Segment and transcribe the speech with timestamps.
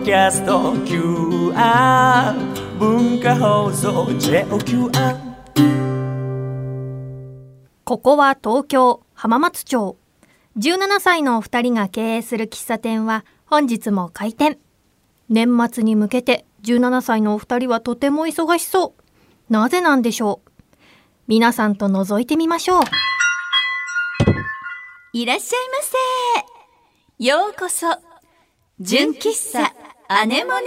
[0.00, 2.34] ドキャスト QR
[2.78, 5.18] 文化放送 JOQR
[7.84, 9.98] ここは東京浜松町。
[10.56, 14.58] 17歳のお二人が経営する喫茶店は本日も開店。
[15.28, 19.52] 年末に向けて17歳のお二人はとても忙しそう。
[19.52, 20.50] なぜなんでしょう？
[21.28, 22.82] 皆さんと覗いてみましょう。
[25.12, 25.82] いらっしゃいま
[27.18, 27.24] せ。
[27.24, 27.86] ようこそ、
[28.80, 29.74] 純喫茶
[30.12, 30.66] アネモネ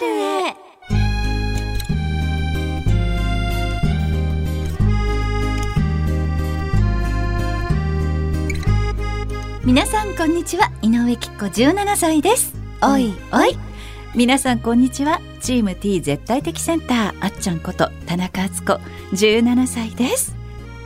[0.00, 0.56] R へ。
[9.62, 12.54] 皆さんこんにちは、井上きっ子17歳です。
[12.82, 13.58] おいおい。
[14.14, 18.72] 皆さんこんにちは、チーム T 絶対的センター、あっちゃんこと田中敦子
[19.12, 20.34] 17歳です。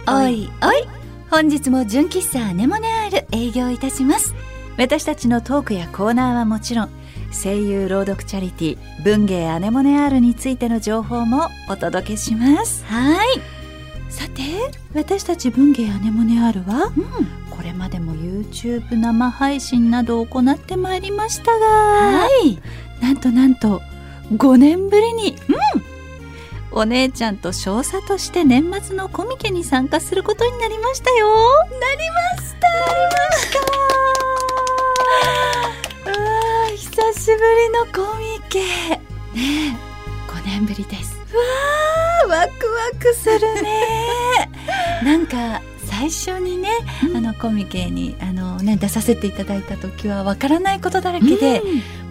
[0.09, 0.89] おいおい。
[1.30, 4.34] 本日も純喫茶アネモネアール営業いたします
[4.77, 7.02] 私たちのトークやコーナーはもちろん
[7.33, 12.84] 声優朗読チャリティー文芸アネモネアールについての情報もお届けします。
[12.84, 13.27] はい。
[14.08, 14.42] さて
[14.94, 16.92] 私たち文芸アネモネアールは、
[17.50, 22.58] これまでも YouTube 生配信などを行ってまいりましたがはい。
[23.02, 23.80] なんとなんと
[24.34, 25.36] 5年ぶりに、
[26.70, 31.28] お姉ちゃんと少佐として年末のコミケに参加することになりましたよ。
[31.28, 32.69] なりました。
[32.69, 33.52] なりまし
[35.46, 35.52] た
[37.03, 38.61] 久しぶりのコミケ。
[38.61, 39.00] ね
[39.34, 41.19] え5年ぶりです。
[41.19, 44.48] わーワクワクするね。
[45.03, 46.69] なんか最初にね、
[47.12, 51.61] あのコミケにあの、ね、出させていただいた時はわからないことだらけで、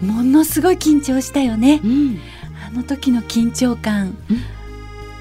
[0.01, 1.79] ものすごい緊張したよね、
[2.67, 4.17] あの時の緊張感、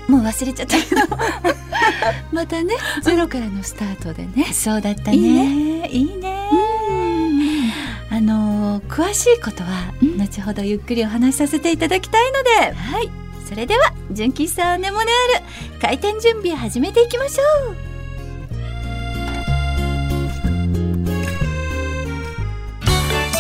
[0.09, 1.03] もう忘れちゃったけど。
[2.33, 4.53] またねゼロからのスタートでね。
[4.53, 5.17] そうだったね。
[5.17, 5.89] いいね。
[5.91, 6.60] いいね
[8.21, 13.11] あの詳しいことは後ほどゆっくりお話しさせていただきたいので、はい。
[13.49, 17.77] それでは純喫茶アネモネアール開店準備始めていきましょう。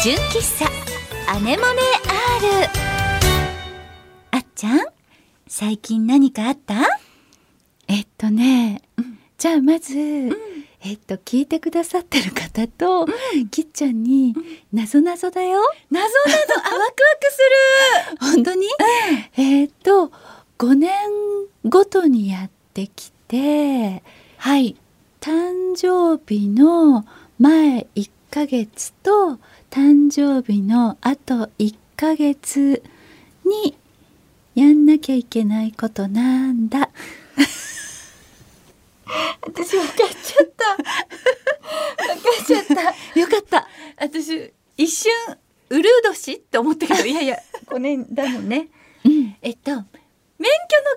[0.02, 0.64] 純喫茶
[1.30, 1.68] アネモネ
[2.08, 2.70] アール。
[4.30, 4.80] あっちゃん
[5.46, 6.74] 最近何かあった？
[7.86, 8.80] えっとね、
[9.36, 9.94] じゃあまず、
[10.82, 13.06] えっと聞いてくださってる方と、
[13.50, 14.34] きっちゃんに、
[14.72, 15.60] なぞなぞだよ。
[15.90, 17.38] 謎など あワクワクす
[18.10, 18.34] る。
[18.34, 18.66] 本当に、
[19.36, 20.10] えっと
[20.58, 20.90] 5年
[21.64, 24.02] ごとにやってきて、
[24.38, 24.76] はい、
[25.20, 27.04] 誕生日の
[27.38, 29.38] 前1ヶ月と
[29.70, 32.82] 誕生日のあと1ヶ月
[33.44, 33.76] に
[34.54, 36.90] やんなきゃいけないことなんだ。
[39.42, 40.76] 私分かっちゃった。
[40.76, 43.20] 分かっちゃった。
[43.20, 43.68] よかった。
[43.98, 45.12] 私一瞬
[45.70, 48.68] ウルー年って思ったけどいやいや5年だもんね。
[49.04, 49.36] うん。
[49.42, 49.86] えっと免許の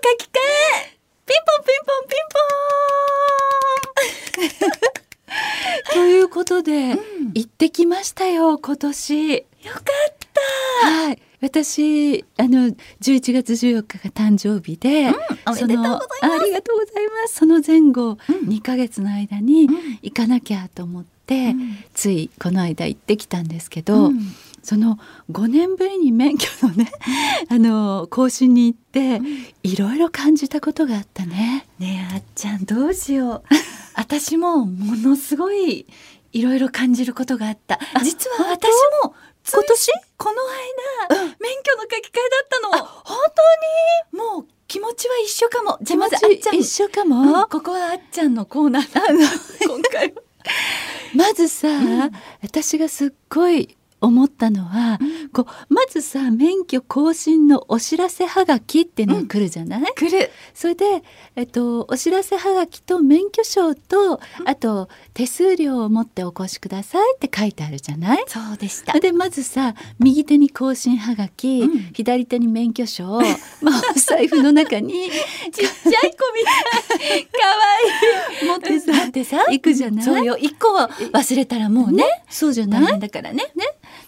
[0.03, 0.39] 書き換
[0.87, 0.97] え。
[1.25, 2.39] ピンポンピンポンピンポ
[4.79, 4.93] ン。
[5.93, 6.97] ということで、
[7.33, 9.33] 行ってきましたよ今年。
[9.35, 10.12] よかった
[10.83, 11.21] はい。
[11.41, 12.67] 私あの
[13.01, 15.09] 11月14日が誕生日で、
[15.45, 16.15] おめでとうございます。
[16.19, 17.35] そのありがとうございます。
[17.35, 18.17] その前後、うん。
[18.47, 19.69] 2ヶ月の間にん。
[20.01, 21.77] 行かなきゃと思って、うん。
[21.93, 24.19] ついこの間行ってきたんですけど、うん。
[24.63, 24.97] その
[25.29, 26.89] 5年ぶりに免許のね
[27.49, 29.21] あの更新に行って、
[29.63, 31.67] いろいろ感じたことがあったね。
[31.77, 33.43] ねえあっちゃんどうしよう。
[33.95, 35.85] 私もものすごい
[36.31, 37.77] いろいろ感じることがあった。
[38.01, 38.69] 実は私
[39.03, 39.13] も
[39.51, 39.91] 今年？
[40.23, 40.35] この
[41.19, 42.85] 間、免許の書き換えだったの。
[43.03, 43.17] 本
[44.13, 44.23] 当に？
[44.23, 45.77] もう気持ちは一緒かも。
[45.81, 48.85] じゃあまずあっちゃん一緒かうもん、ここはあっちゃんのコーナー
[49.67, 50.21] 今回は
[51.13, 51.67] まずさ、
[52.41, 54.99] 私がすっごい思ったのは、
[55.31, 60.29] こうまずさ免許更新のお知らせはがきっていうのが来るじゃない、来る。
[60.53, 61.03] それで、
[61.35, 68.23] えっと、お知らせはがきと免許証と、あと手数料を持ってお越しくださいって書いてあるじゃない？
[68.27, 68.99] そうでした。
[68.99, 71.89] でまずさ右手に更新はがき、うん。
[71.93, 73.03] 左手に免許証、
[73.61, 76.43] まあ、お財布の中に ちっちゃい子み
[76.99, 77.27] たい。
[77.31, 77.39] 可
[78.41, 80.03] 愛い持ってさだってさ行くじゃない？
[80.05, 80.37] そうよ。
[80.37, 82.03] 一個は忘れたらもうね。
[82.29, 82.99] そうじゃない？
[82.99, 83.45] だからね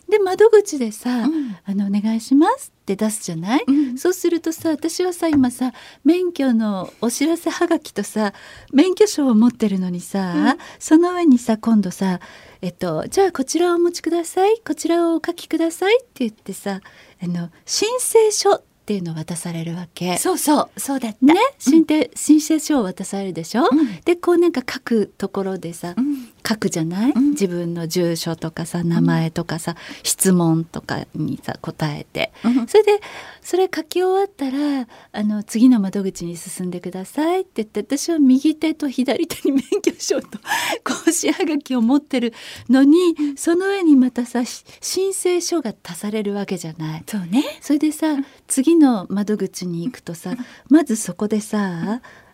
[0.09, 1.55] で窓口でさ、うん。
[1.65, 3.97] あの「お願いします」って出すじゃない、うん。
[3.97, 5.73] そうするとさ私はさ今さ
[6.03, 8.33] 免許のお知らせはがきとさ
[8.71, 12.19] 免許証を持ってるのにさ、その上にさ今度さ
[12.61, 16.81] 「えっと、じゃあこちらをお持ちくださいこちらをお書きください」って言ってさ
[17.23, 20.17] あの申請書っていうのを渡されるわけ。
[20.19, 21.25] そうそうそうだった。
[21.25, 23.99] ね、申請申請書を渡されるでしょ、うん。
[24.05, 27.29] でこうなんか書くところでさ、うん書くじゃない、うん。
[27.31, 32.31] 自分の住所とかさ名前とかさ、質問とかにさ答えて。
[32.43, 32.67] うん。
[32.67, 32.99] それで
[33.41, 40.39] それ書き終わったらあの次の窓口に進んでくださいって言って私は右手と左手に免許証と
[40.83, 42.33] 講師はがきを持ってる
[42.69, 47.03] のにその上にまたさし申請書が足されるわけじゃない。
[47.07, 47.43] そうね。
[47.61, 48.17] それでさ
[48.47, 50.35] 次の窓口に行くとさ
[50.69, 52.24] まずそこでさあ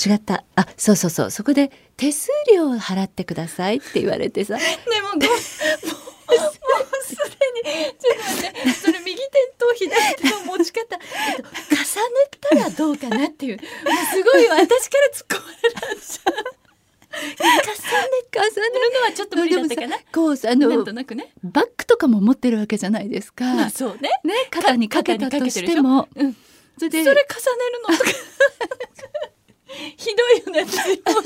[0.00, 0.44] 違った。
[0.56, 1.30] あそうそうそう。
[1.30, 4.56] そこで手数料を払ってくださいって言われてさ。
[4.56, 4.62] で
[5.02, 9.22] もう もうすでにちょっと待ってそれ右手
[9.58, 10.96] と左手の持ち方、
[11.28, 11.84] えっと、重ね
[12.40, 13.56] たらどうかなっていう。
[13.56, 13.66] もう
[14.14, 16.60] すごい私から突っ込まれらっしゃる
[17.10, 17.50] 重ね
[18.32, 18.78] 重ね。
[18.78, 21.32] るのはちょっと無理だったかなこうさあなんのとなくね。
[21.42, 23.44] バッグとかも持ってるわけじゃないですか。
[23.54, 24.10] まあそうね。
[24.24, 26.08] ね肩にかけたとしても。
[26.14, 26.36] うん。
[26.78, 28.10] それでそれ重ねるのとか
[29.96, 30.06] ひ
[30.44, 30.70] どいよね。
[30.70, 31.22] ツッコミの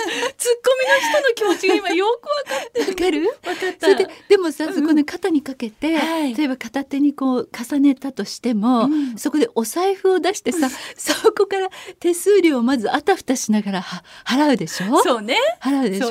[1.01, 3.27] 人の気持ちが今よくわかってわかる？
[3.27, 4.75] わかっそれででもさ、うん。
[4.75, 6.35] そこで肩にかけて、はい。
[6.35, 9.19] 例えば片手にこう重ねたとしても、うん。
[9.19, 11.69] そこでお財布を出してさ、そこから
[12.01, 15.03] 手数料をまずあたふたしながらは払うでしょ？
[15.03, 15.37] そうね。
[15.63, 16.09] 払うでしょ？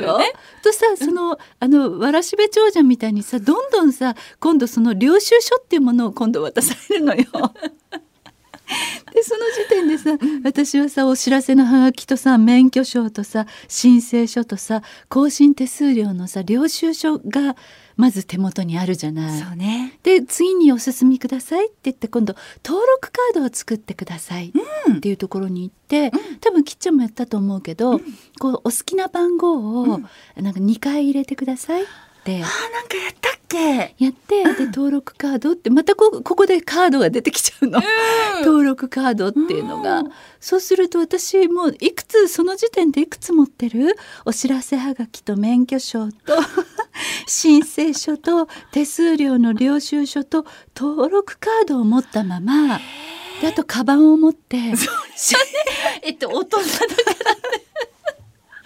[0.64, 7.26] とさその、あのわらしべ長者みたいにさどんどんさ今度その領収書っていうものを今度渡されるのよ。
[9.14, 17.56] でその時点でさ、私はさお知らせのハガキとさ免許証とさ申請書とさ更新手数料のさ領収書が
[17.96, 19.40] まず手元にあるじゃない。
[19.40, 20.00] そうね。
[20.02, 22.36] で次にお進みくださいって言って今度
[22.66, 24.52] 登録カードを作ってください
[24.92, 26.12] っていうところに行って、
[26.42, 28.00] 多分きっちゃんもやったと思うけど、
[28.40, 29.86] こうお好きな番号を
[30.36, 31.84] なんか2回入れてください。
[31.84, 31.92] って
[32.26, 33.96] あなんかやったっけ？
[33.98, 37.82] やって、で登録カードってまたこここでカードが出てきちゃうの、
[38.44, 40.12] 登録カードっていうのが、うん。
[40.40, 43.96] そうすると私もういくつその時点でいくつ持ってる？
[44.26, 46.34] お知らせはがきと免許証と
[47.28, 50.46] 申請書と手数料の領収書と
[50.76, 52.80] 登録カードを持ったまま。
[53.42, 54.58] であとカバンを持って。
[56.02, 56.64] えっと大人だ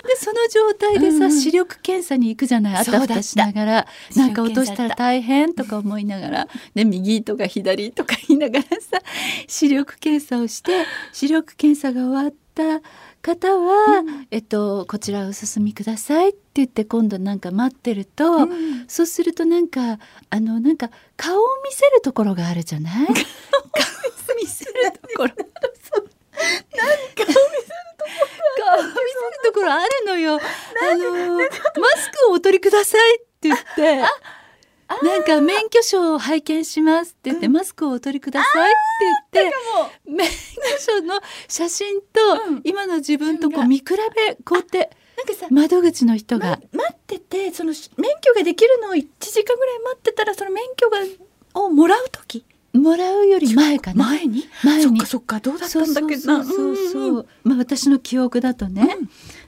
[0.07, 1.31] でその状態でさ、うんうん。
[1.39, 2.75] 視力検査に行くじゃない？
[2.77, 2.99] あた。
[2.99, 3.87] ふたしながら。
[4.15, 8.99] なんか落としたら大変とか思いながら、で右とか左とか言いながらさ
[9.47, 12.81] 視力検査をして視力検査が終わった
[13.21, 18.85] 方は、えっと、こちらお進みくださいって言って今度なんか待ってると、ん。
[18.87, 19.99] そうするとなんか
[20.29, 23.07] あのなんか顔を見せるところがあるじゃない？
[25.15, 25.29] 顔を
[26.37, 27.35] 見せる
[27.97, 29.03] ところ見せる
[29.45, 30.35] ところあるのよ。
[30.35, 34.03] あのマスクをお取りくださいって言って。
[35.03, 38.73] なんか免許証を拝見しますって言って、マスクをお取りくださいっ
[39.33, 39.57] て言って
[40.05, 40.33] 免許
[40.79, 41.19] 証の
[41.49, 42.07] 写真と
[42.47, 50.99] うん今の自分とこう見比べこうやってなんかさ窓口の人が待っててその免許ができるのを1時間ぐらい待ってたらその免許が
[51.55, 52.45] をもらう時
[52.77, 54.05] もらうより前かな。
[54.05, 54.43] 前に？
[54.63, 54.85] 前に。
[54.85, 56.43] そっかそっかどうだったんだっけな。
[56.43, 58.97] そうそうまあ私の記憶だとね、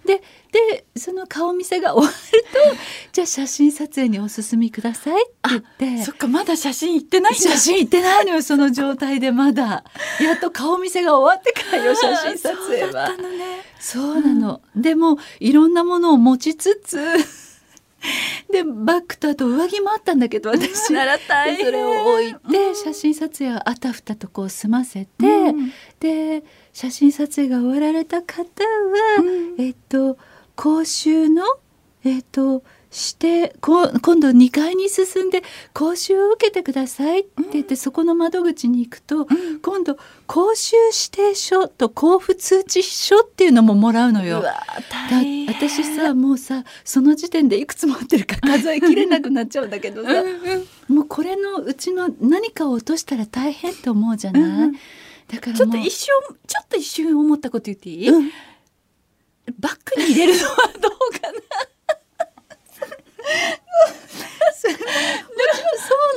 [0.06, 0.22] で
[0.52, 2.48] でその顔見せが終わると
[3.14, 6.04] じゃあ写真撮影にお進みくださいって言って。
[6.04, 9.84] そっかまだ写真行ってない写真行ってないのよその状態でまだ。
[10.20, 13.46] やっと顔見せが終わってからよ写真撮影そうだはったのね。
[13.80, 16.98] そうなの、でもいろんなものを持ちつつ
[18.52, 20.94] でバッグとあと上着もあったんだけど私。
[20.94, 25.72] なら大それを置いて写真撮影をあたふたとこう済ませて、うん。
[26.00, 29.56] で写真撮影が終わられた方は、うん。
[29.62, 30.18] えっと
[30.56, 31.44] 講習の
[32.04, 35.44] えっとしてこ今度2階に進んで
[35.74, 39.28] 講習を受けてくださいって言って、そこの窓口に行くと、
[39.62, 44.40] 今度講習指定書と交付通知書っていうのももらうのよ。
[44.40, 45.48] うわだ大変。
[45.48, 50.96] 私さもうさその時点でいくつ持ってるか数えきれなくなっちゃうんだけどさ、うんうん。
[50.96, 54.74] もうこれのうちの何かを落としたら大変って思うじゃない、うんうん。
[55.28, 56.08] だからちょっと一瞬
[56.48, 58.32] ちょっと一瞬思ったこと言っていい、うん。
[59.60, 61.40] バッグに入れるのはどうかな？
[64.62, 64.72] そう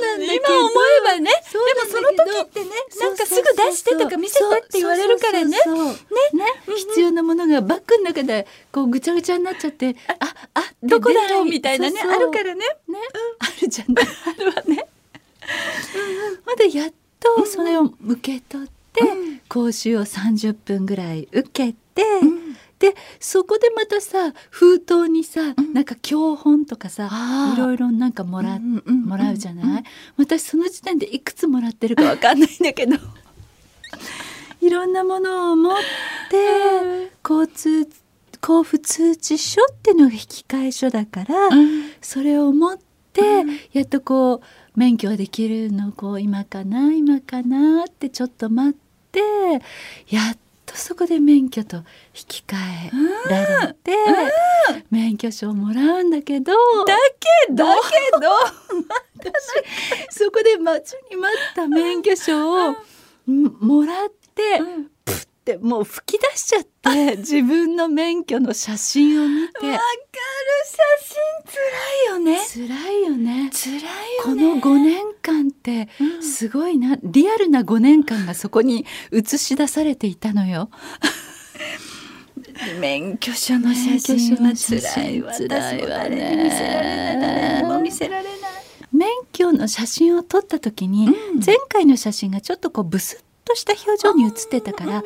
[0.01, 0.45] なんだけど。
[0.45, 1.31] 今思えばね。
[1.49, 5.57] そうでもその時ってねなんかすぐ出してとか見せてって言われるからね。
[5.57, 5.57] ね。
[6.65, 11.45] 必要なものがバッグの中でこうぐちゃぐちゃになっちゃってああどこだろう？
[11.45, 12.01] でみたいなね。
[12.01, 12.59] あるからね。
[12.59, 12.65] ね、
[13.39, 14.05] あるじゃない。
[14.05, 14.87] あるわね。
[16.45, 19.01] まだやっとそれを受け取って、
[19.47, 22.03] 講習を30分ぐらい受けて、
[22.83, 27.09] でそこでまたさ封筒にさ、なんか教本とかさ
[27.55, 29.83] いろいろなんかもら,、うんうんうんもらうじゃない、
[30.17, 32.97] 私その時点でいくつもらってるかわかんないんだけど。
[34.59, 35.75] いろんなものを持っ
[36.29, 37.89] て交通
[38.41, 41.49] 交付通知書っていうのが引き換え書だから、
[42.01, 42.77] それを持っ
[43.13, 43.21] て、
[43.71, 44.41] やっとこう
[44.75, 48.73] 免許ができるのこう今かな今かなってちょっと待っ
[49.11, 49.21] て
[50.09, 50.37] やっ
[50.73, 51.83] とそこで免許と引
[52.27, 52.55] き換
[53.27, 53.91] えられて、
[54.89, 56.53] 免許証をもらうんだけど
[56.85, 56.95] だ
[57.47, 57.65] けど？
[57.65, 59.31] だけど
[60.11, 62.77] そこで待ちに待った免許証を、ん。
[63.59, 64.65] もらって、プ
[65.43, 69.67] ッてもう吹き出しちゃって 自分の免許の写真を見て。
[69.67, 69.79] わかる。
[70.65, 71.17] 写真
[71.51, 71.59] 辛
[72.07, 72.39] いよね。
[72.47, 73.49] 辛いよね。
[73.53, 73.81] 辛い
[74.23, 75.89] この5年間って
[76.21, 80.69] すごいな、リアルな5年間がそこに映し出されていたのよ。
[82.79, 85.87] 免許証の写真は免許証の写真辛いわ辛いわね。
[85.87, 87.21] 誰に見せられない。
[87.21, 88.33] 誰にも見せられない。
[88.91, 91.09] 免許の写真を撮った時に、
[91.43, 95.03] 前回の写真がちょっとこうブスッとした表情に写ってたから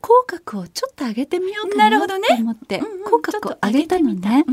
[0.00, 2.28] 口角をちょっと上げてみようかなとなるほどね。
[2.40, 3.98] 思って、うんうん口角を上げた。
[3.98, 4.44] のね。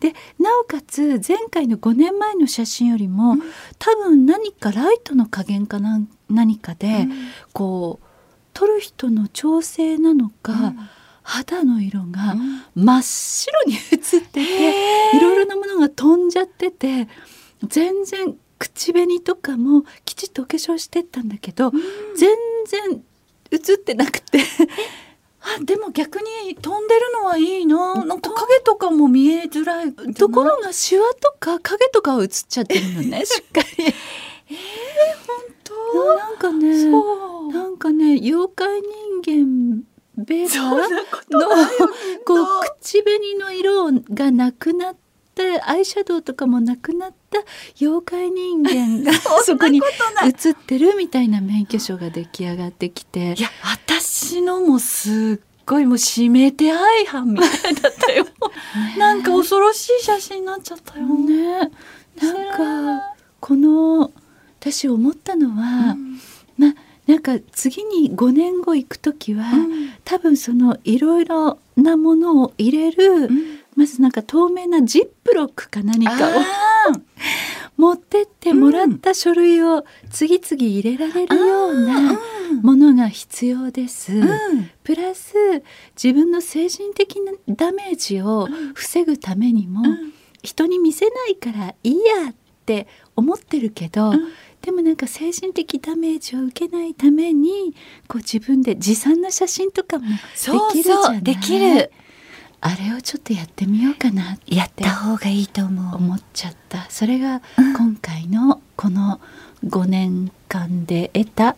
[0.00, 3.36] でなおかつ前回の5年前の写真よりも、
[3.78, 7.08] 多分何かライトの加減かな何かで、
[7.52, 8.06] こう
[8.52, 10.74] 撮る人の調整なのか、
[11.22, 12.36] 肌の色が
[12.74, 17.08] 真っ白に映ってて、いろいろなものが飛んじゃってて
[17.66, 21.70] 全然口紅とかもきちっとお化粧してったんだけど、
[22.16, 22.30] 全然
[23.50, 24.40] 映ってなくて。
[25.40, 28.04] あでも逆に飛んでるのはいいな。
[28.04, 33.24] なんか影とかも見えづらいところがシワとか影とかは映っちゃってるのね。
[33.24, 33.94] しっかり。
[35.62, 36.16] 当？
[36.16, 37.52] なんかねそう。
[37.52, 38.80] なんかね妖怪
[39.22, 39.84] 人間
[40.16, 40.78] ベラの
[42.24, 42.46] こう
[42.80, 44.96] 口紅の色がなくなっ
[45.34, 47.25] てアイシャドウとかもなくなった
[47.80, 49.12] 妖怪人間が
[49.44, 49.80] そこに
[50.24, 53.34] 映ってるみたいな免許証が出来上がってきて。
[53.38, 58.26] いや私のもすっごいもう指名手配犯みたいだったよ。
[58.98, 61.06] なんか恐ろしい写真になっちゃったよ。
[61.06, 61.70] ね
[62.20, 64.12] なんかこの
[64.60, 65.96] 私思ったのは、
[66.56, 66.74] まあ
[67.06, 69.44] なんか次に5年後行く時は、
[70.04, 73.28] 多分そのいろいろなものを入れる、
[73.76, 76.42] まずなんか透明なジップロックか何かを
[77.76, 82.18] 持ってってもらった書類を次々入れられるような
[82.62, 84.12] ものが必要です。
[84.82, 85.34] プラス
[86.02, 89.82] 自分の精神的なダメージを防ぐためにも、
[90.42, 94.12] 人に見せないからいいやって思ってるけど、
[94.62, 97.74] でもなんか精神的ダメージを受けないために
[98.08, 101.04] こう自分で持参の写真とかもでそうきるじゃない。
[101.04, 101.92] そうできる
[102.66, 105.94] あれをちょっとやってみようかなってやった方がいいと思う。
[105.94, 106.84] 思っちゃった。
[106.90, 109.20] それが今回のこの
[109.64, 111.56] 5年間で得た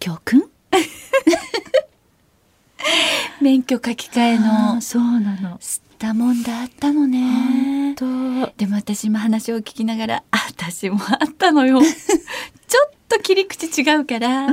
[0.00, 0.48] 教訓？
[3.42, 5.58] 免許書き換えのそうなの。
[5.58, 7.94] 吸ったもんだあったのね。
[8.56, 11.78] でも私も話を聞きながらあ私もあったのよ。
[11.82, 11.88] ちょ
[12.86, 14.46] っと切り口違うから、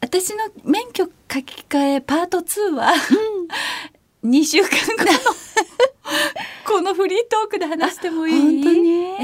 [0.00, 1.10] 私の免許書
[1.42, 2.92] き換えパート2は、
[4.24, 5.10] 2週間後の
[6.66, 8.62] このフリートークで話してもいい？
[8.62, 9.18] 本当に、え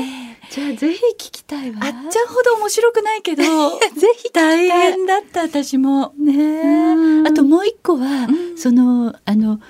[0.51, 1.79] じゃあぜひ聞きたいわ。
[1.83, 3.43] あっちゃんほど面白くないけど
[3.97, 6.13] ぜひ大変だった私も。
[6.19, 7.29] ねえ。
[7.29, 8.57] あともう一個は、うん。
[8.59, 9.61] そのあの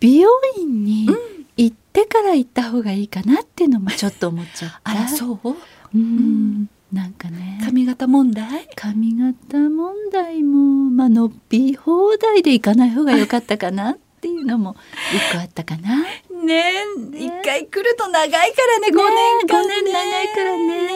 [0.00, 1.08] 美容院に
[1.56, 4.80] 行ってから行った方がいいかなっていうのもちょっと思っちゃった。
[4.84, 5.54] あらそう？
[5.94, 7.60] うん、なんかね。
[7.64, 8.68] 髪型問題？
[8.76, 10.58] 髪型問題も
[10.90, 14.74] まあ伸び放題で行かない方が良かったかなっていうのも
[15.12, 16.02] 一個あったかな。
[16.02, 16.72] ね
[17.12, 20.88] え一回来ると長いからね5年間五年長いからね。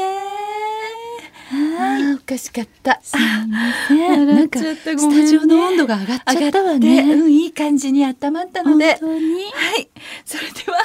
[1.50, 2.14] はい。
[2.14, 2.98] おかしかった。
[3.02, 4.26] すみません。
[4.26, 7.00] なんかスタジオの温度が上がっちゃったわで、ね。
[7.02, 9.44] うん、いい感じに温まったの本で当に。
[9.44, 9.88] はい。
[10.24, 10.78] それでは、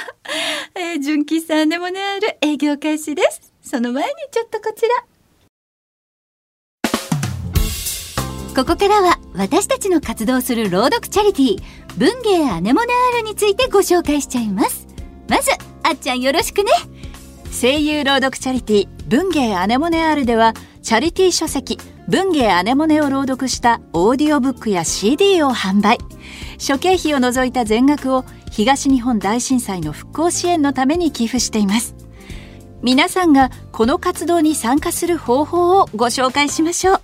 [0.74, 3.54] えー、純喫茶アネモネアール営業開始です。
[3.62, 4.88] その前にちょっとこちら。
[8.54, 14.86] ここからは私たちの活動する朗読チャリティー文芸アネモネアールについてご紹介しちゃいます。
[15.28, 15.50] まず
[15.82, 16.70] あっちゃんよろしくね。
[17.60, 25.98] 声優朗読チャリティ文芸アネモネアールではチャリティー書籍文芸アネモネを朗読したオーディオブックや CD を販売。
[26.58, 31.94] 諸経費を除いた全額を東日本大震災の復興支援のために寄付しています。
[32.82, 37.00] 皆さんがこの活動に参加する方法をご紹介しましょう。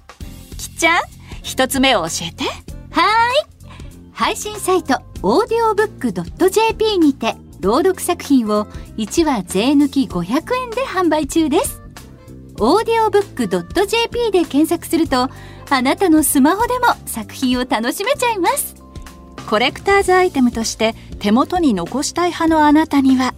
[0.59, 1.01] きっちゃん
[1.43, 2.45] 一つ目を教えて。
[2.91, 3.50] はーい。
[4.21, 8.67] 配信サイトオーディオブックドット JP にて朗読作品を
[8.99, 11.81] 1話税抜き500円で販売中です。
[12.59, 15.31] オーディオブックドット JP で検索すると
[15.71, 18.75] あなたのスマホでも作品を楽しめちゃいます。
[19.49, 23.35] コレクターズアイテムとして手元に残したい派のあなたには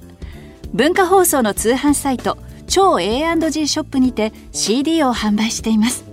[0.75, 6.12] 文化放送の通販サイト超 A&G ショップにて CD を販売しています。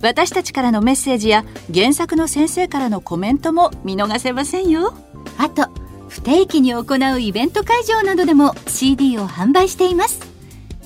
[0.00, 4.94] 私たちからのメッセージや原作の先生からのコメントも見逃せませんよ。
[5.38, 5.68] あと
[6.08, 10.20] 不定期に行うイベント会場などでも CD を販売しています。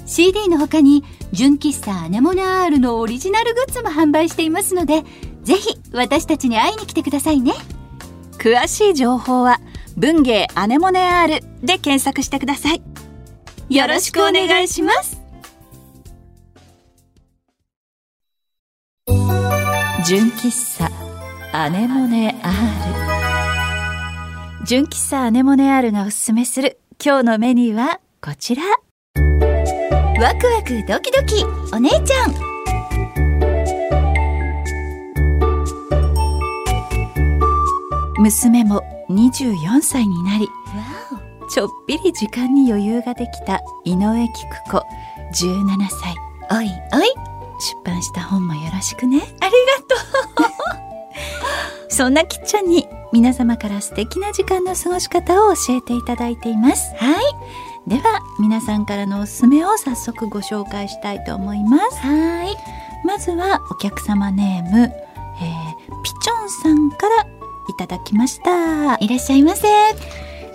[0.07, 1.03] CD の他に
[1.33, 5.03] 純喫茶アネモネアールのオリジナルグッズも販売していますので
[5.43, 7.53] ぜひ私たちに会いに来てくださいね。
[8.39, 9.61] 詳しい情報は
[9.97, 12.83] 文芸アネモネアールで検索してください。
[13.71, 15.14] よろしくお願いします
[20.07, 20.91] 純喫茶
[21.53, 22.53] アネモネアー
[24.61, 24.67] ル。
[24.67, 28.63] 純喫茶アネモネアールがおすすめする今日のメニューはこちら。
[29.15, 32.35] ワクワクドキドキお姉ちゃん。
[38.19, 40.47] 娘も24歳になり
[41.51, 44.85] ちょっぴり時間に余裕ができた井上菊子
[45.33, 46.15] 17歳。
[46.51, 49.23] おいおい出版した本もよろしくね。
[49.41, 49.53] あり
[49.87, 50.55] がと
[51.89, 56.93] そんなきっちゃんに皆様から素敵な時間の過ごし方を教えていただいています。
[56.93, 57.25] うはい。
[57.87, 61.99] では皆さんからのおすすめを早速ご紹介したいと思います。
[61.99, 62.57] はい。
[63.07, 67.27] まずはお客様ネーム、えー、ピチョンさんからい
[67.79, 68.97] ただきました。
[68.97, 69.69] いらっしゃいませ。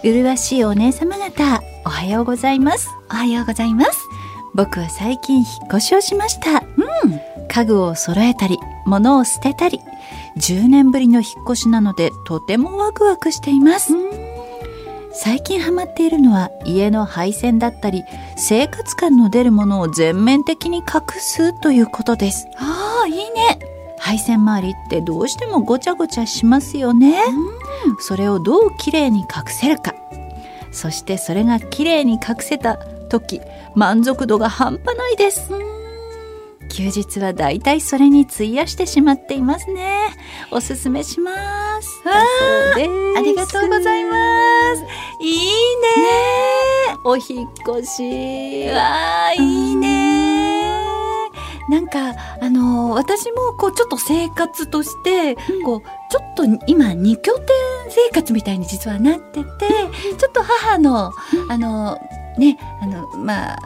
[0.04, 2.90] 麗しいお姉様方おはようございます。
[3.10, 4.10] おはようございます。
[4.54, 6.64] 僕は最近引っ越しをしました。
[6.64, 6.69] うん
[7.48, 9.82] 家具を揃えたり物を捨てたり
[10.38, 13.94] 10年ぶりの引っ越しなのでとてもワクワクしています。
[15.12, 18.04] 最近ハマっているのは家の配線だったり
[18.38, 22.48] 生活感の出るものを全面的に隠すということです。
[22.58, 23.60] ああいいね。
[23.98, 27.22] 配線周りってどうしてもごちゃごちゃしますよね。
[28.00, 29.94] それをどうきれいに隠せるか。
[30.72, 32.78] そしてそれがきれいに隠せた
[33.10, 33.42] 時
[33.76, 35.52] 満足度が半端ないです
[36.70, 40.10] 休日はだいたいそれに費やしてしまっていますね。
[40.52, 42.02] おすすめします。
[42.06, 42.90] だそうです。
[43.18, 44.16] ありがとうございま
[44.76, 44.84] す。
[45.22, 45.50] いいね。
[47.04, 48.68] お引っ越し。
[48.70, 50.70] わあいいね。
[51.70, 57.46] なんかあの私もこうちょっと生活として、こうちょっと今二拠点
[57.90, 59.48] 生活みたいに実はなってて、
[60.18, 61.12] ちょっと母の、
[61.50, 62.00] あの
[62.40, 63.60] ねあのまあ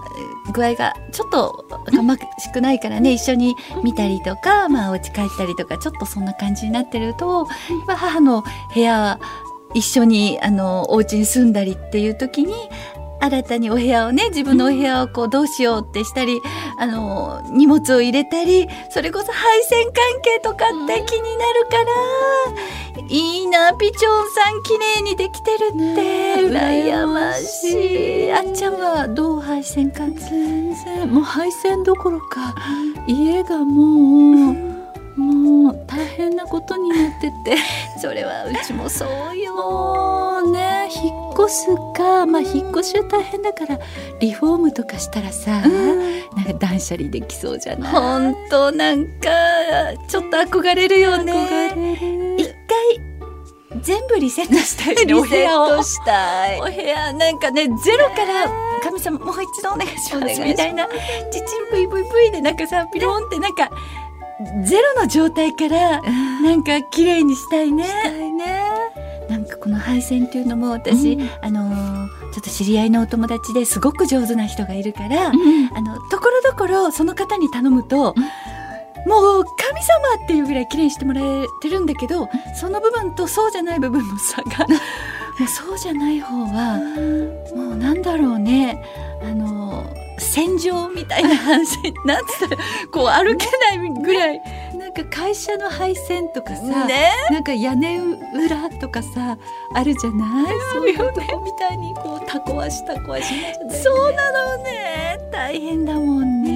[0.51, 1.65] 具合がちょっと
[2.03, 7.47] ましくないからね一緒に見たりとか、まあお家帰ったりとかちょっとそんな感じになってると
[7.85, 9.19] 今母の部屋
[9.73, 12.53] 一緒にあのお家に住んだりっていう時に
[13.23, 16.41] 新たにお部屋をね自分のお部屋をこうどうしようってしたり、
[16.77, 21.77] あの荷物を入れたりそれこそ配線関係とかって気になるか
[22.97, 25.77] ら、いいなピチョンさん綺麗にできてるって、
[26.49, 28.31] 羨ましい。
[28.33, 30.19] あっちゃんはどう配線関係？
[30.19, 31.09] 全然。
[31.13, 32.53] もう配線どころか
[33.07, 34.72] 家がもう
[35.33, 37.57] もう大変なことになってて。
[38.01, 40.41] それはうちもそうよ。
[40.51, 41.65] ね引っ越す
[41.95, 43.79] かまあ引っ越しは大変だから
[44.19, 47.91] リフォームとかしたらさ、なんか断捨離できそうじゃない？
[47.91, 49.29] 本当なんか
[50.07, 51.33] ちょっと憧れるよね。
[51.33, 52.55] 憧れ一る
[53.71, 54.95] 回全部リセットしたい。
[54.95, 56.59] ね リセットしたい。
[56.61, 57.13] お部屋。
[57.13, 58.47] なんかねゼロから
[58.83, 60.41] 神様もう一度お願いします。
[60.41, 60.87] みたいな。
[61.31, 63.69] チチンブイブイブイでなんかさピロンってなんか
[64.65, 67.85] ゼロの状態からなんか綺麗にしたいね。
[69.29, 75.31] なんかこの配線っていうのも私、あのーちょっと知り合いのお友達ですごく上手な人がいるから、あ
[75.81, 78.15] のところどころその方に頼むと、
[79.05, 79.83] もう神
[80.17, 82.27] 様っていうぐらい綺麗にしてもらえてるんだけど、
[82.59, 84.75] その部分とそうじゃない部分の差がも
[85.45, 86.79] うそうじゃない方は
[87.55, 88.83] もうなんだろうね。
[89.21, 89.85] あの
[90.33, 93.45] 戦場みたいな話なんつったらこう歩け
[93.77, 94.41] ないぐらい。
[94.77, 97.11] なんか会社の配線とかさ、ね。
[97.29, 99.37] なんか屋根裏とかさ
[99.73, 100.55] あるじゃない？
[100.73, 103.33] そういうとこみたいにこうタコ足タコ足
[103.81, 105.19] そうなのね。
[105.31, 106.52] 大変だもんね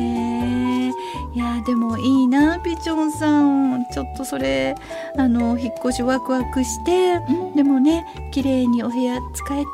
[1.37, 3.85] いやでもいいなピチョンさん。
[3.93, 4.73] ちょっとそれ
[5.19, 7.19] あの引っ越しワクワクして、
[7.55, 9.69] でもね綺麗にお部屋使えて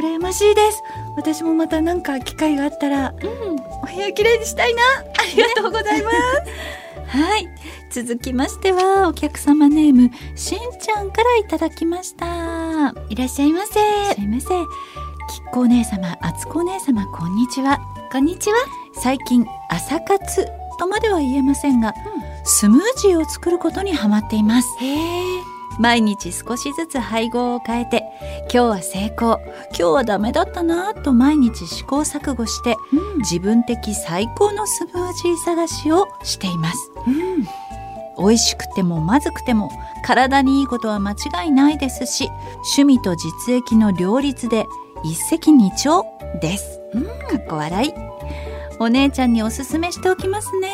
[0.00, 0.80] 羨ましいです。
[1.16, 3.14] 私もまたなんか機会があったら、
[3.82, 4.82] お部屋綺麗にしたいな。
[5.18, 6.16] ありがとうございます。
[7.18, 7.48] はい。
[7.90, 12.94] 続きましてはお客様ネームしんちゃんからいただきました。
[13.08, 14.14] いらっしゃいませ。
[14.14, 14.62] すいませ。
[14.62, 14.70] んきっ
[15.50, 17.80] こお姉様あつこお姉様こんにちは。
[18.12, 18.56] こんにちは。
[19.02, 21.94] 最近朝活とまでは言えませんが、
[22.44, 24.68] スムージーを作ることにハマっています。
[25.78, 28.02] 毎日少しずつ配合を変えて
[28.42, 32.74] 今日は成功今日はダメだったなと毎日試行錯誤して、
[33.18, 36.90] 自分的最高のスムージー探しをしています、
[38.18, 39.70] 美味しくてもまずくても
[40.04, 42.28] 体にいいことは間違いないですし
[42.76, 44.66] 趣味と実益の両立で
[45.04, 46.04] 一石二鳥
[46.40, 46.80] です、
[47.30, 48.07] かっこ笑い
[48.80, 50.70] お姉ちゃんにおすすめしておきますね。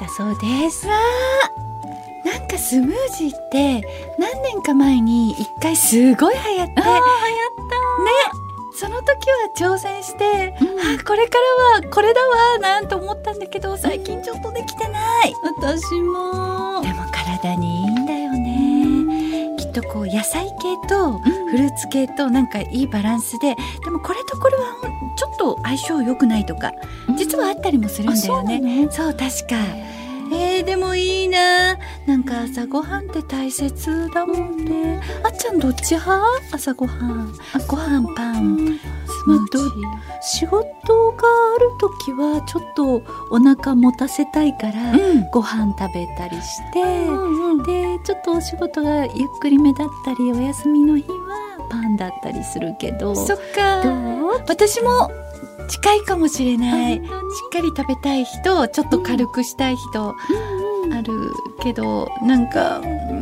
[0.00, 0.86] だそうです。
[0.86, 3.80] なんかスムージーって
[4.18, 6.74] 何年か前に一回すごい流行って。
[6.82, 6.84] ね
[8.72, 11.38] その時は挑戦して、あこれか
[11.74, 16.80] らはこれだわなんて思ったんだけど最近ちょっとできてない、私も。
[16.80, 17.89] でも体にいい
[19.70, 24.62] っとこう野菜系とフルーツ系となんかいいバランスででもこれとこれは
[25.16, 26.72] ちょっと相性良くないとか
[27.16, 29.56] 実はあったりもするんだよね、そう確か。
[30.32, 31.76] えー、でもいいな。
[32.06, 35.02] なんか朝ごはんって大切だもんね。
[35.24, 36.22] あっちゃんどっち派？
[36.52, 37.32] 朝ごはん。
[37.66, 38.78] ご飯パン。
[39.06, 39.70] スムージー。
[40.22, 44.72] 仕事がある時はちょっとお腹持たせたいから、
[45.30, 46.82] ご飯食べたりして、
[47.64, 53.14] でちょっとお仕事がゆっくりめだったりお休みの日はパンだったりするけど。
[53.14, 53.82] そっか。
[54.48, 55.10] 私も
[55.68, 56.96] 近いかもしれない。
[56.96, 57.02] しっ
[57.52, 63.20] かり食べたい人ちょっと軽くしたい人あるけどなんか、うん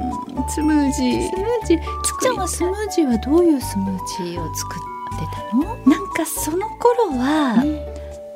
[0.51, 1.29] スムージー。
[1.29, 1.79] スムージー？
[1.79, 1.85] きっ
[2.22, 4.79] ちゃんはスムージーはどういうスムージーを作っ
[5.18, 5.77] てたの？
[5.85, 7.62] なんかその頃は、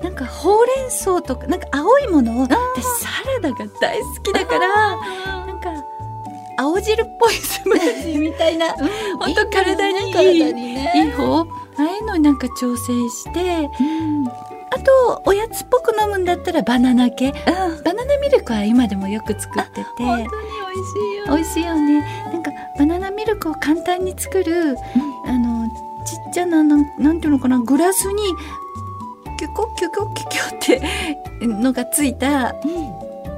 [0.03, 2.55] なんかほうれん草とかなんか青いものを私
[3.01, 3.09] サ
[3.41, 4.97] ラダが大好きだから
[5.47, 5.71] なんか
[6.59, 10.93] 青汁っぽいスムージーみたいな本当体にいい体にね。
[10.97, 11.41] いい方？
[11.43, 11.47] あ
[11.79, 13.71] あいうのになんか調整して、
[14.71, 19.85] あとおやつっぽく飲むんだったらバナナ系、バナナミルクは今でもよく作ってて。
[20.03, 21.25] 本当に美味しいよ。
[21.27, 22.01] 美味しいよね。
[22.31, 24.77] なんかバナナミルクを簡単に作る、
[25.27, 25.67] あの
[26.05, 28.23] ちっちゃななんなんていうのかなグラスに
[29.37, 30.59] キュコキュコキュキュっ
[31.41, 32.55] てのがついた、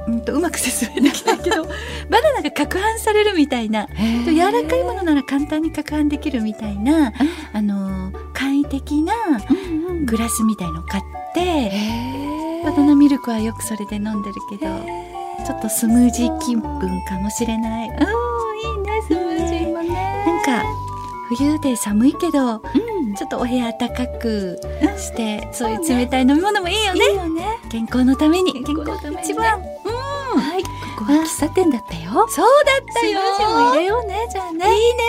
[0.07, 1.63] うん、とうまく説明できないけど
[2.09, 3.87] バナナが攪拌されるみたいな。
[4.25, 7.13] と柔らかいものなら簡単に攪拌できるみたいな、
[7.53, 9.13] あの簡易的な
[10.05, 11.03] グラスみたいのを買っ
[11.33, 11.71] て、
[12.63, 14.71] バナナミルクはよくそれで飲んでるけど、
[15.45, 16.61] ちょっとスムージー気分
[17.05, 17.87] かもしれない。
[17.87, 20.23] いいねスムージーもね。
[20.25, 20.63] なんか
[21.29, 22.61] 冬で寒いけど、
[23.15, 24.59] ちょっとお部屋暖かく
[24.97, 27.01] して、そういう冷たい飲み物もいいよね。
[27.71, 28.63] 健康のために。
[28.63, 29.61] 健康のためにね一番。
[30.35, 30.63] はい
[30.97, 33.19] ここは喫茶店だったよそうだったよ。
[33.19, 35.03] スムージーも入れようねじゃあねいいね。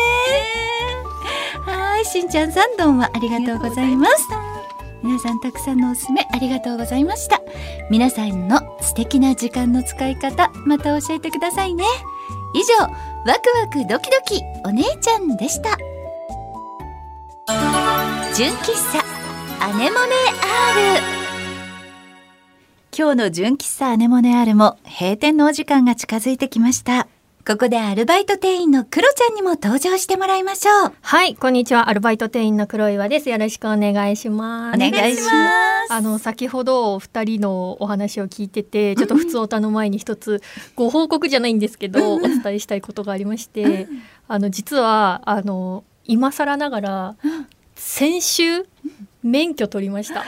[1.65, 4.29] はい、しんちゃんさんどうもありがとうございます。
[5.03, 7.41] 皆さんたくさんのおすすめありがとうございました。
[7.91, 11.85] 皆さんの素敵な時間の使い方また教えてくださいね。
[12.55, 15.79] 以上、ワクワクドキドキお姉ちゃんでした。
[18.37, 19.03] 純喫茶
[19.65, 20.13] アネモネ
[20.93, 21.01] R
[22.95, 27.09] 今日の純喫茶アネモネアールも閉店のお時間が近づいてきました
[27.47, 30.93] ここでアルバイト店員のクロちゃんにも登場してもらいましょう。
[31.01, 31.89] はい、こんにちは。
[31.89, 33.31] アルバイト店員の黒岩です。
[33.31, 34.77] よろしくお願いします。
[34.77, 40.43] お願いしますあの先ほどお二人のお話を聞いててちょっと普通おたの前に一つ
[40.75, 43.87] ご報告じゃないんですけどお伝えしたいことがありまして
[44.29, 47.17] あの実はあの今更ながら
[47.77, 48.67] 先週
[49.23, 50.23] 免許取りました。
[50.23, 50.27] す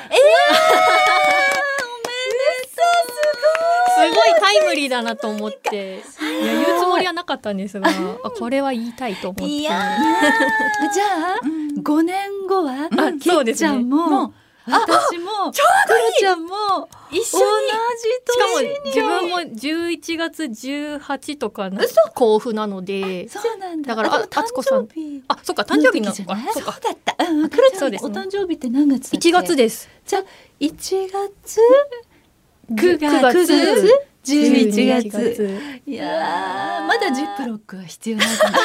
[3.99, 4.29] ごい。
[4.41, 5.97] タイムリーだなと思って。
[5.97, 6.47] い。
[6.47, 7.89] や言うつもりはなかったんですが
[8.23, 9.45] あこれは言いたいと思って。
[9.47, 9.99] いや
[10.93, 11.41] じゃあ、
[11.83, 13.69] 5年後は、あそうですね。
[13.71, 14.33] きっちゃんも、
[14.71, 17.69] 私も、ちょうどいいちゃんも、一緒同に。
[17.69, 18.79] しかじ年に。
[18.79, 21.81] も自分も11月18とかの
[22.15, 23.29] 甲府なので。
[23.29, 23.95] そうなんだ。
[23.95, 24.87] だからあと敦子さん。
[24.87, 25.25] 誕生日。
[25.29, 26.13] あそっか誕生日の。
[26.13, 26.37] そっか。
[26.53, 27.25] そうだった。
[27.25, 29.89] うん、クロちゃんお誕生日って何月だっけ？1月です。
[30.07, 30.25] じゃあ、
[30.61, 31.61] 1月、
[32.73, 35.61] 9 9月、月11 11月。
[35.87, 38.63] いやー、まだジップロックは必要ないか もし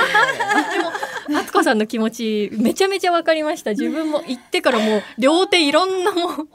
[1.29, 1.43] れない。
[1.43, 3.71] 敦子さんの気持ちめちゃめちゃわかりました。
[3.71, 6.47] 自分も行ってからもう両手いろんなもう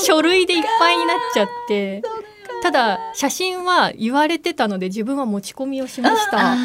[0.00, 2.02] 書類でいっぱいになっちゃって。
[2.62, 6.56] ただ写真は言われてたので自分は持ち込みをしました。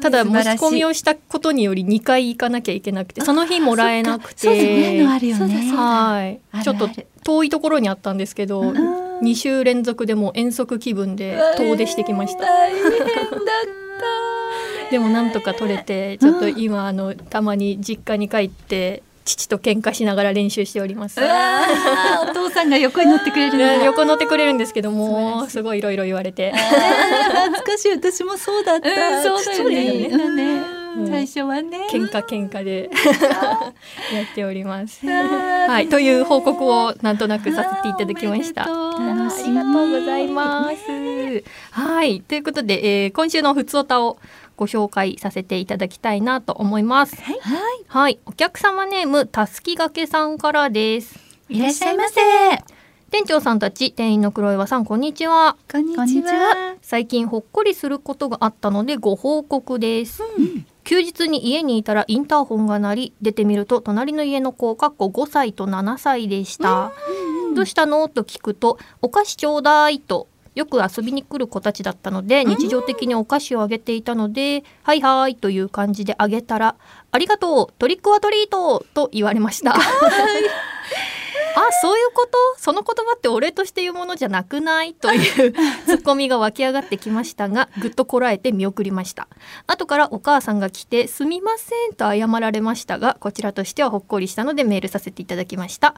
[0.00, 5.02] ただ持ち込みををしたことにより2回行かなきゃいけなくてその日もらえなくて。
[5.02, 5.72] のあるよね。
[5.74, 6.62] はい。
[6.62, 6.88] ちょっと
[7.24, 12.40] 遠いところにあったんですけどん2週連続でもう遠足気分で遠出してきました。
[12.44, 14.90] 大変だった。
[14.90, 21.18] でもなんとか取れてちょっと今あのたまに実家に帰って父と喧嘩しながら練習しております。
[21.20, 25.78] お父さんが横に乗ってくれる横乗ってくれるんですけどもすごい。
[25.78, 26.52] いろいろ言われて。
[26.52, 27.92] 懐かしい。
[27.92, 31.88] 私もそうだった、うんそうだよね最初はね。
[31.90, 32.90] 喧嘩喧嘩で。
[34.12, 35.06] やっております。
[35.06, 38.64] ははい、という報告をなんとなくさせていただきました。
[38.64, 41.44] 楽しありがとうございます。
[41.70, 44.18] はい、ということで、えー今週のふつおたを
[44.56, 47.16] ご紹介させていただきたいなと思います。
[47.16, 47.38] はい。
[47.88, 51.18] はい、お客様ネームたすきがけさんからです。
[51.48, 52.20] いらっしゃいませ。
[53.10, 55.56] 店長さんたち、店員の黒岩さん、こんにちは。
[55.70, 56.04] こんにちは。
[56.06, 60.22] こんにちは最近ほっこりすることがあったのでご報告です、
[60.84, 66.92] 休日に家にいたらインターホンが鳴り出てみると隣の家の子かっこ5歳と7歳でした、
[67.54, 68.08] どうしたの？
[68.08, 76.76] と聞くとお菓子ちょうだいとよく遊びに来る子たちだったので日常的にお菓子をあげていたので「はいはい」という感じであげたら
[77.10, 79.74] 「ありがとうトリックはトリート」と言われました。
[81.54, 82.60] あそういうこと？
[82.60, 84.94] その言葉って俺として言うものじゃなくない？
[84.94, 85.52] という
[85.86, 89.28] ツッコミが湧き上がってきましたがぐっとこらえて見送りました。
[89.66, 95.94] 後からお母さんが来て「すみません」と謝られましたがこちらとしてはほっこりしたのでメールさせていただきました。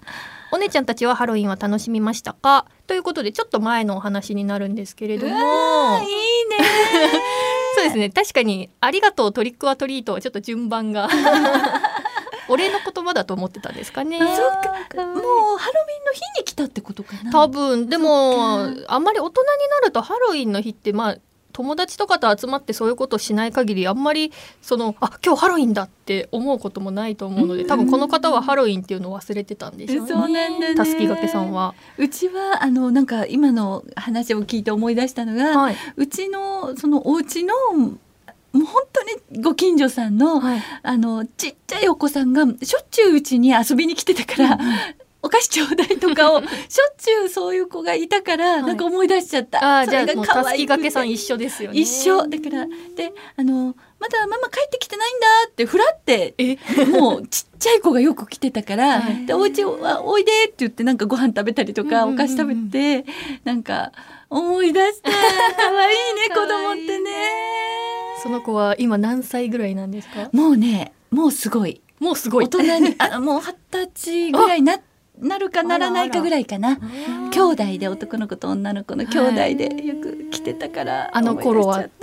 [0.53, 2.67] お姉ちゃんたちはハロウィンは楽しみましたか？
[2.87, 5.33] ということでちょっと前のお話になるんですけれども。
[5.35, 6.57] いいね
[7.77, 8.11] そうですね。
[8.11, 11.09] 確かに「ありがとうトリックはトリート」はちょっと順番が
[12.49, 14.19] お礼の言葉だと思ってたんですかね。
[14.19, 15.05] そっか。
[15.07, 17.33] もうハロウィンの日に来たってことかな。
[17.33, 17.89] 多分。
[17.89, 19.47] でもあんまり大人に
[19.81, 21.17] なるとハロウィンの日ってまあ
[21.55, 30.51] 友達とかと集まってそういうことをしない限りあんまりそのあ今日ハロウィンだって思うこともないと思うので多分この方はハロウィンっていうのを忘れてたんでしょうそうね。
[30.51, 30.75] なんだね。
[30.75, 31.75] たすきがけさんは。
[31.97, 35.77] うちはあのなんか今の話を聞いて思い出したのが、はい。
[35.97, 37.55] うちのそのお家の
[38.55, 39.03] もう本当
[39.37, 40.62] にご近所さんの、はい。
[40.83, 44.59] あのちっちゃいお子さんがしょっちゅううちに遊びに来てたから、
[45.23, 48.62] お菓子ちょうだいとかを しょっちゅうそういう子がいたから、い。
[48.62, 49.81] なんか思い出しちゃった。
[49.81, 51.81] あじゃあもうたすきがけさん一緒ですよね。
[51.81, 52.29] 一緒。
[52.29, 56.57] だからであのまだママ帰ってきてないんだってふらってえ？
[56.87, 59.27] もうちっちゃい子がよく来てたから、はい。
[59.27, 62.14] でお家はおいでって言ってなんかご飯食べたりとか、うんうんうんうん。
[62.14, 63.07] お菓子食べて
[63.43, 63.90] なんか
[64.29, 65.11] 思い出した。
[65.57, 70.29] 可愛いね子供ってねその子は今何歳ぐらいなんですか？
[70.33, 71.81] もうねもうすごい。
[72.00, 72.46] もうすごい。
[72.46, 74.77] 大人にあ もう二十歳ぐらいな
[75.20, 76.79] なるかならないかぐらいかな。
[77.31, 81.85] 兄弟で男の子と女の子の兄弟でよく来てたからあの頃は。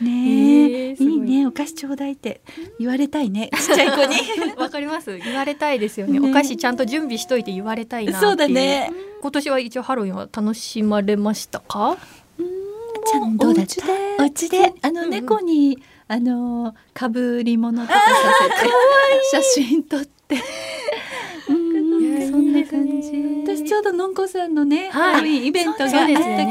[0.00, 0.96] ねえい。
[0.98, 2.40] いいねお菓子ちょうだいって
[2.78, 4.16] 言われたいねちっちゃい子に。
[4.56, 5.16] わかります。
[5.18, 6.18] 言われたいですよね。
[6.18, 6.30] ね。
[6.30, 8.90] お菓子ちゃんと準備しといて言われたいなそうだね。
[9.20, 11.98] 今年は一応ハロウィンは楽しまれましたか？
[13.10, 14.22] ちゃんどうだった？
[14.22, 14.72] お家で？
[14.82, 15.10] あのうんうん。
[15.10, 18.00] 猫に、あのかぶり物とかさ
[18.60, 18.70] せて
[19.42, 20.36] 写真撮って。
[23.42, 25.14] 私ちょうどのんこさんのね、はい。
[25.14, 26.02] ハロウィンイベントがあったか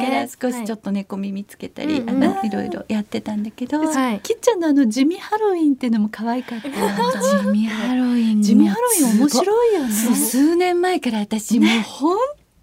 [0.09, 4.19] ら少しちょっと猫耳つけたり、あのいろいろやってたんだけど、はい。
[4.19, 9.93] きっちゃんのあの地味ハロウィンっていうのも可愛かった地味ハロウィン地味ハロウィン面白いよね。
[9.93, 12.17] 数年前から私もう本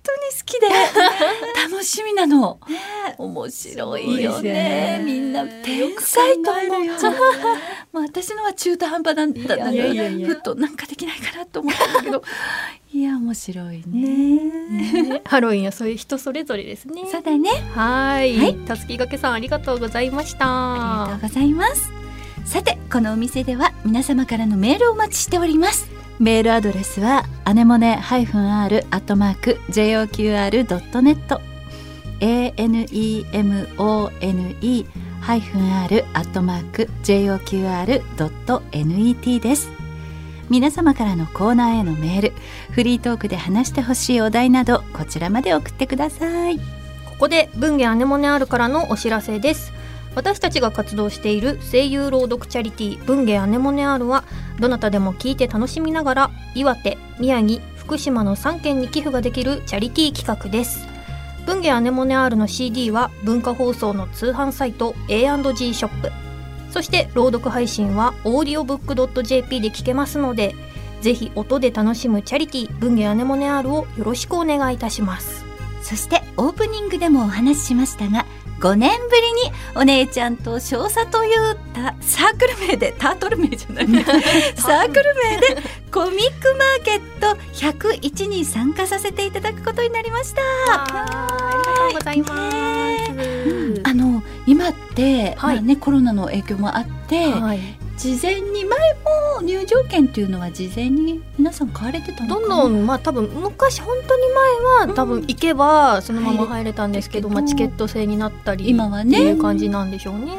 [0.07, 0.67] 好きで。
[1.71, 2.59] 楽しみなの、
[3.19, 4.53] 面白いよね。
[4.53, 5.03] ね。
[5.05, 7.13] みんな天才と思っちゃう。
[7.15, 7.19] よ
[7.93, 12.23] もう 私のは中途半端だったんだけどいやいやいやふっとなんかできないかなと思ったんだけど。
[12.93, 14.41] いや面白いね。
[15.11, 17.03] ねハロウィンはそういう人それぞれですね。
[17.11, 17.51] そうだね。
[17.75, 18.39] はい。
[18.39, 18.55] はい。
[18.55, 20.47] たすきがけさんありがとうございました。
[20.47, 22.06] ありがとうございます
[22.47, 25.91] さてこのお店では皆様からのメールをお待ちしております。
[26.19, 31.39] メールアドレスはアネモネ -r アットマーク JOQR.net
[32.21, 34.87] anemone
[35.21, 39.69] ハイフン r アットマーク JOQR.net です。
[40.49, 42.33] 皆様からのコーナーへのメール
[42.71, 46.59] フリートークで話してほしいお題などこちらまで送ってください。
[46.59, 46.63] こ
[47.19, 49.73] こで文芸アネモネアールからのお知らせです。
[50.17, 54.25] 私たちが活動している声優朗読チャリティー文芸アネモネアールは
[54.59, 60.89] どなたでも聞いて楽しみながら岩手、宮城、福島の3県に寄付ができるチャリティー企画です。
[61.45, 66.11] 文芸アネモネアールの CD は文化放送の通販サイト A&G ショップ。
[66.73, 70.55] そして朗読配信は audiobook.jp で聞けますので
[71.01, 75.45] ぜひ音で楽しむチャリティー文芸アネモネアールをよろしくお願いいたします。
[75.83, 78.25] そしてオープニングでもお話ししましたが
[78.61, 83.87] 5年ぶりにお姉ちゃんと少佐というたサークル名でタートル名じゃない。
[84.57, 90.43] サークル名でコミックマーケット101に参加させていただくことになりました。
[90.69, 93.83] ありがとうございます。
[93.85, 95.57] あの今って、はい。
[95.57, 97.61] まあね、コロナの影響もあって、はい、
[97.97, 98.95] 事前に前
[99.37, 102.47] も入場券っていうのは事前に皆さん買われてたどな？
[102.47, 109.23] んどんまあ多分昔本当に前は多分行けばそのまま入れたんですけど、入れたけどまあ、チケット制になったり今はね。
[109.23, 110.33] いう感じなんでしょうね。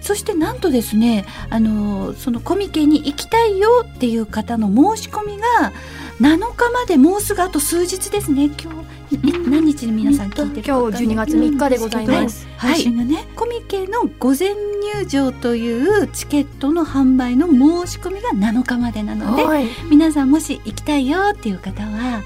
[0.00, 5.72] そしてなんとですねあのそのコミケに行きたいよっていう方の申し込みが
[6.20, 8.50] 7日までもうすぐあと数日ですね。
[8.62, 8.81] 今
[9.20, 12.46] 何日に皆さん聞いてるか今日12月3日でございます。
[12.56, 14.54] 配信がね、コミケの午前
[14.94, 22.22] 入場というチケットの販売の申し込みが7日までなのではい、皆さんもし行きたいよっていう方は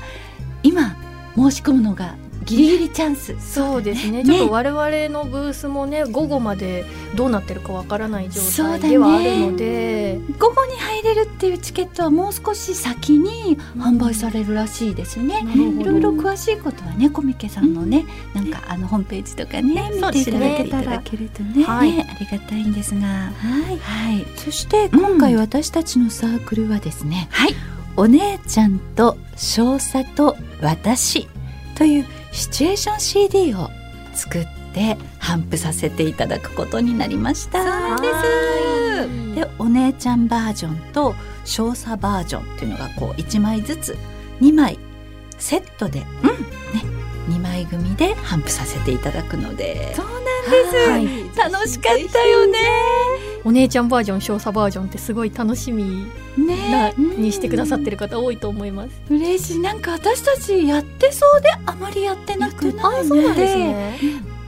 [0.62, 0.96] 今
[1.34, 2.16] 申し込むのが
[2.46, 3.36] ギリギリチャンス。
[3.40, 4.22] そうですね。
[4.22, 4.24] ね。
[4.24, 15.42] ちょっと我々のブースもね午後までどうなってるかわからない状態ではあるので、午後に入れるっていうチケットはもう少し先に販売されるらしいですね。
[15.42, 15.80] なるほど。
[15.80, 21.64] いろいろ詳しいことはねコミケさんのね、なんかあのホームページとかねそう見ていただけたらけるとね。
[21.64, 21.92] はい。
[21.92, 23.06] ねありがたいんですが。
[23.06, 23.32] は
[23.72, 23.78] い。
[23.78, 24.26] はい。
[24.36, 27.54] そして今回私たちのサークルはですね、はい。
[27.96, 31.26] お姉ちゃんと少佐と私
[31.76, 33.70] というシチュエーション CD を
[34.12, 37.60] 作って頒布させていただくことになりました。
[37.62, 43.96] はいでお姉ちゃんバージョンと少佐バージョンっていうのがこう1枚ずつ
[44.40, 44.78] 2枚
[45.36, 46.06] セットで、ね、
[47.28, 49.94] 2枚組で頒布させていただくので。
[49.94, 51.52] そうなんです、はい。
[51.52, 52.58] 楽しかったよね
[53.46, 56.04] お姉ちゃんバージョン少佐バージョンってすごい楽しみ
[56.36, 59.00] なねにしてくださってる方多いと思います。
[59.08, 59.58] 嬉しい。
[59.60, 63.06] なんか私たちやってそうであまりやってなくない？
[63.06, 64.00] そうですね。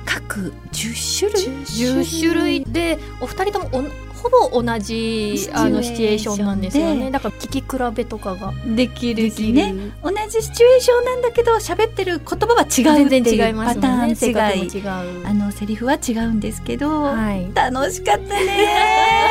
[0.05, 1.45] 各10種類。
[1.65, 7.11] 10種類でお二人ともおほぼ同じあのシチュエーションなんですよね。
[7.11, 9.93] だから聞き比べとかができるしねる。
[10.03, 14.15] 同じシチュエーションなんだけど喋ってる言葉は違うって全然違いういますパタもんね。
[14.15, 15.27] 性格もーン違い違う。
[15.27, 17.49] あのセリフは違うんですけど、はい。
[17.55, 19.31] 楽しかったね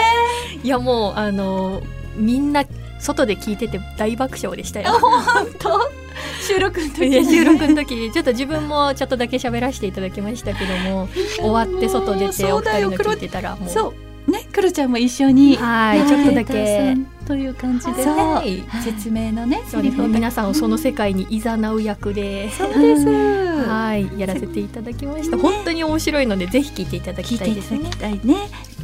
[0.63, 1.81] いやもうあの
[2.15, 2.63] みんな
[2.99, 4.91] 外で聞いてて大爆笑でしたよ。
[4.99, 6.07] 本当？
[6.41, 13.93] 収録の時収録の時ちょっと自分もちょっとだけ喋らせていただきましたけども終わって外出てお二人の聞いてたらもう
[14.27, 16.95] ねクロちゃんも一緒にはいちょっとだけ。
[17.27, 18.63] という感じでね、はい。
[18.81, 22.49] 説明のねそうで皆さんをその世界に誘う役で。
[22.51, 23.05] そうです、
[23.67, 27.89] はいやらせていただきました、本当に面白いのでぜひ聞いていただきたいですね。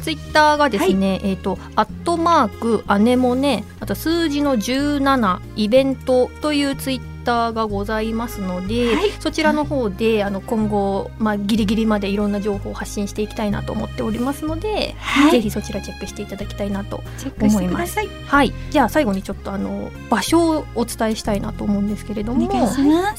[0.02, 9.10] ツイッターがですね、えっ、と、アットマーク、アネモネ、あと数字の17、イベントというツイッターがございますので、はい。
[9.20, 15.30] そちらの方で、あの、今後、まあ、ギリギリまでいろんな情報を発信していきたいなと思っておりますので、はい。
[15.32, 17.02] ぜひそちらチェックしていただきたいなと。
[17.18, 18.08] チェックしてください。
[18.26, 18.52] はい。
[18.70, 22.48] じゃあ、最後にちょっと、あの、場所をお伝えしたいなと思うんですけれども、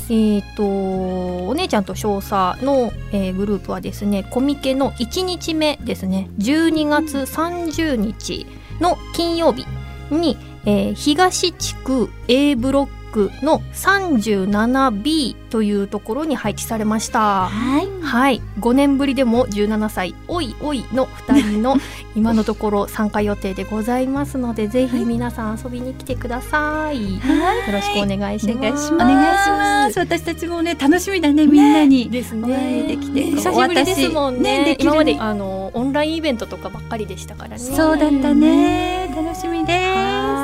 [0.10, 6.30] えっ、とお姉ちゃんと少佐の、えーグループはですねコミケの1日目ですね。
[6.40, 8.46] 12月30日
[8.80, 9.66] の金曜日
[10.12, 17.48] に、えー東地区 A ブロックの 37B というところに配置されました。
[17.48, 17.88] はい。
[18.02, 21.78] はい、5年ぶりでも17歳おいおいの2人の
[22.14, 27.16] 今のところ参加予定でございますのでぜひ皆さん遊びに来てください。
[27.16, 27.72] よはい。
[27.72, 28.58] ろしくお願いします。
[28.58, 30.00] お願いします。
[30.00, 33.22] 私たちもね楽しみだねみんなに、ですお会いできて。
[33.22, 33.32] ね。
[33.32, 34.60] 久しぶりですもんね。
[34.60, 34.90] ねできる。
[34.90, 37.60] 今まであのオンラインイベントとかばっかりでしたからね。
[37.60, 39.14] そうだったね。
[39.16, 39.85] 楽しみです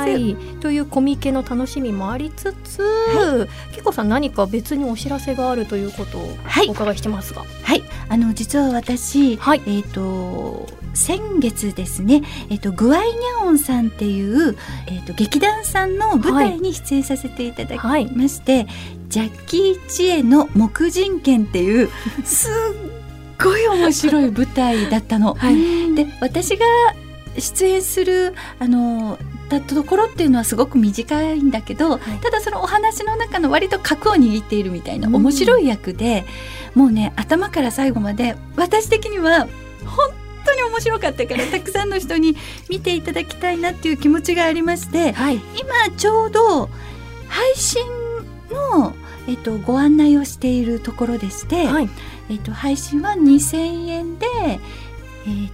[0.01, 0.35] はい。
[0.59, 6.69] というコミケの楽しみもありつつ、けこさん何か別にお知らせがあるということをはい。
[6.69, 9.61] お伺いしてますが、はい、あの実は私、はい。
[9.67, 18.67] えっ、と先月ですね、えっ、とグアイニャオンさんっていうえっ、と劇団さんの舞台に出演させていただきはいまして、
[19.07, 21.89] ジャッキー・チエの木人剣っていう
[22.23, 22.53] すっ
[23.41, 25.35] ごい面白い舞台だったの。
[25.35, 25.95] はい。
[25.95, 26.65] で私が
[27.37, 35.15] 出演するあのだったところっていうのはすごく短いんだけど、ただそのお話の中の割と核を握っているみたいなうん。
[35.15, 36.25] 面白い役で、
[36.75, 39.47] もうね頭から最後まで私的には
[39.85, 40.11] 本
[40.45, 42.35] 当に面白かったからたくさんの人に
[42.69, 45.35] 見ていただきたいなっていう気持ちがありましてはい。
[45.59, 46.69] 今ちょうど
[47.27, 47.83] 配信
[48.51, 48.93] の、
[49.27, 51.89] えっと、ご案内をしているところでして、はい。
[52.29, 54.50] えっと、配信は2000円で、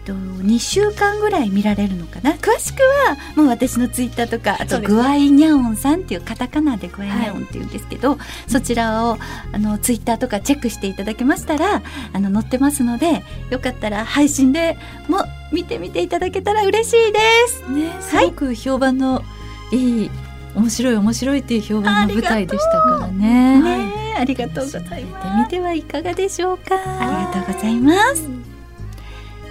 [0.07, 2.31] と、2週間ぐらい見られるのかな？
[2.35, 9.17] 詳しくはもう私のツイッターとかあとグアイニャオンさんっていうカタカナでグアイニャオンっていうんですけど、そちらを
[9.51, 11.83] あのツイッターとかチェックしていただけましたら
[12.13, 14.77] あの載ってますのでよかったら配信で
[15.09, 15.19] も
[15.51, 17.69] 見てみていただけたら嬉しいです。
[17.69, 19.23] ねすごく評判の
[19.71, 20.11] いい
[20.55, 24.15] 面白い面白いっていう評判の舞台でしたからね。
[24.17, 25.43] ありがとうござい見てます。
[25.43, 26.75] みてはいかがでしょうか。
[26.75, 28.36] ありがとうございます。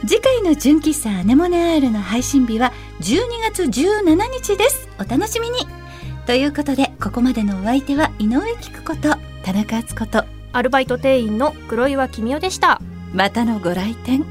[0.07, 4.89] 次回の純喫茶アネモネアールの配信日は12月17日です。
[5.01, 5.67] お楽しみに。
[6.27, 12.81] ということでここまでのお相手は井上菊子と田中敦子とアルバイト店員の黒岩君代でした。
[13.13, 14.25] またのご来店。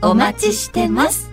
[0.00, 1.29] お待ちしてます